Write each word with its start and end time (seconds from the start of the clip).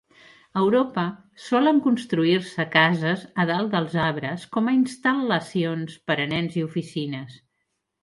A 0.59 0.61
Europa, 0.67 1.03
solen 1.49 1.81
construir-se 1.87 2.65
cases 2.77 3.27
a 3.43 3.47
dalt 3.51 3.77
dels 3.77 3.95
arbres 4.07 4.49
com 4.57 4.75
a 4.75 4.77
instal·lacions 4.81 5.97
per 6.11 6.21
a 6.27 6.31
nens 6.37 6.61
i 6.61 6.69
oficines. 6.73 7.43